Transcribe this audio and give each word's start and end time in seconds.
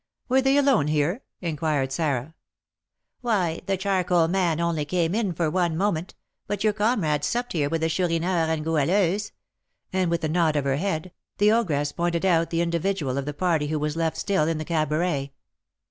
"Were 0.29 0.41
they 0.41 0.57
alone 0.57 0.87
here?" 0.87 1.21
inquired 1.41 1.91
Sarah. 1.91 2.33
"Why, 3.21 3.61
the 3.67 3.77
charcoal 3.77 4.27
man 4.27 4.59
only 4.59 4.83
came 4.83 5.13
in 5.13 5.31
for 5.31 5.51
one 5.51 5.77
moment; 5.77 6.15
but 6.47 6.63
your 6.63 6.73
comrade 6.73 7.23
supped 7.23 7.53
here 7.53 7.69
with 7.69 7.81
the 7.81 7.87
Chourineur 7.87 8.27
and 8.51 8.63
Goualeuse;" 8.63 9.31
and 9.93 10.09
with 10.09 10.23
a 10.23 10.27
nod 10.27 10.55
of 10.55 10.63
her 10.65 10.77
head, 10.77 11.11
the 11.37 11.51
ogress 11.51 11.91
pointed 11.91 12.25
out 12.25 12.49
the 12.49 12.61
individual 12.61 13.15
of 13.19 13.25
the 13.25 13.33
party 13.35 13.67
who 13.67 13.77
was 13.77 13.95
left 13.95 14.17
still 14.17 14.47
in 14.47 14.57
the 14.57 14.65
cabaret. 14.65 15.33